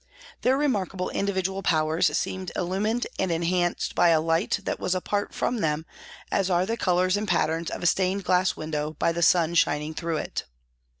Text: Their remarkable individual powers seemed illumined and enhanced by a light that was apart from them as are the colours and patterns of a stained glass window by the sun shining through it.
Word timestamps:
Their 0.41 0.57
remarkable 0.57 1.11
individual 1.11 1.61
powers 1.61 2.07
seemed 2.17 2.51
illumined 2.55 3.05
and 3.19 3.31
enhanced 3.31 3.93
by 3.93 4.09
a 4.09 4.19
light 4.19 4.61
that 4.63 4.79
was 4.79 4.95
apart 4.95 5.31
from 5.31 5.59
them 5.61 5.85
as 6.31 6.49
are 6.49 6.65
the 6.65 6.75
colours 6.75 7.15
and 7.15 7.27
patterns 7.27 7.69
of 7.69 7.83
a 7.83 7.85
stained 7.85 8.23
glass 8.23 8.55
window 8.55 8.95
by 8.97 9.11
the 9.11 9.21
sun 9.21 9.53
shining 9.53 9.93
through 9.93 10.17
it. 10.17 10.45